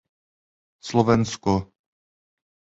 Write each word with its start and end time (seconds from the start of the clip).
Slovensko. 0.89 1.53